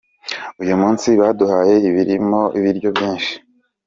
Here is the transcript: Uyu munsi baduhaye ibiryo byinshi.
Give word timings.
Uyu 0.61 0.73
munsi 0.81 1.07
baduhaye 1.21 1.73
ibiryo 2.59 2.89
byinshi. 2.95 3.33